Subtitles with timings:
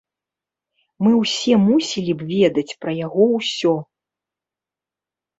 [1.07, 3.73] Мы ўсе мусілі б ведаць пра яго ўсё.